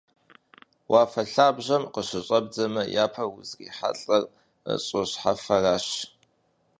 Уафэ 0.91 1.23
лъабжьэм 1.31 1.83
къыщыщӀэбдзэмэ, 1.93 2.83
япэу 3.03 3.31
узрихьэлӀэр 3.39 4.23
щӀы 4.85 5.01
щхьэфэращ. 5.09 5.87